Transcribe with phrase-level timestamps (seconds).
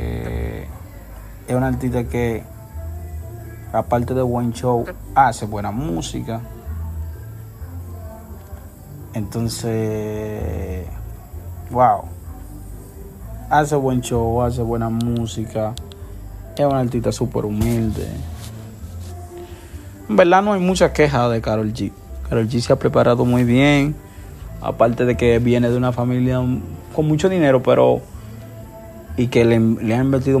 [0.00, 0.64] Eh,
[1.48, 2.44] es una artista que,
[3.72, 6.40] aparte de buen show, hace buena música.
[9.14, 10.86] Entonces,
[11.70, 12.02] wow.
[13.50, 15.74] Hace buen show, hace buena música.
[16.56, 18.06] Es una artista súper humilde.
[20.08, 21.90] En verdad no hay mucha queja de Carol G.
[22.28, 23.96] Carol G se ha preparado muy bien.
[24.60, 26.40] Aparte de que viene de una familia
[26.94, 28.00] con mucho dinero, pero
[29.18, 30.40] y que le, le han invertido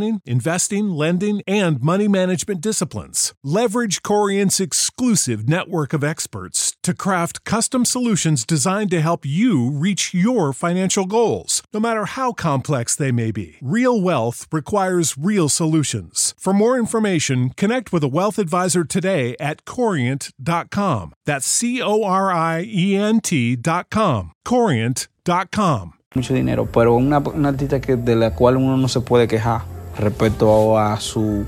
[0.00, 3.34] planning, investing, lending, and money management disciplines.
[3.44, 10.14] Leverage Corient's exclusive network of experts to craft custom solutions designed to help you reach
[10.14, 13.56] your financial goals, no matter how complex they may be.
[13.60, 16.34] Real wealth requires real solutions.
[16.38, 21.12] For more information, connect with a wealth advisor today at corient.com.
[21.26, 24.32] That's C O R I E N T.com.
[24.44, 25.92] Corient.com.
[26.14, 29.62] mucho dinero, pero una, una artista que, de la cual uno no se puede quejar
[29.98, 31.44] respecto a su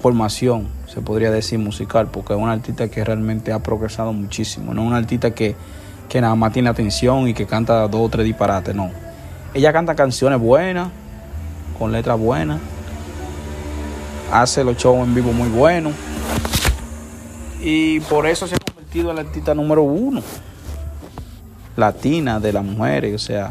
[0.00, 4.82] formación, se podría decir musical, porque es una artista que realmente ha progresado muchísimo, no
[4.82, 5.54] es una artista que,
[6.08, 8.90] que nada más tiene atención y que canta dos o tres disparates, no.
[9.54, 10.88] Ella canta canciones buenas,
[11.78, 12.60] con letras buenas,
[14.32, 15.92] hace los shows en vivo muy buenos
[17.62, 20.22] y por eso se ha convertido en la artista número uno
[21.76, 23.50] latina de las mujeres, o sea,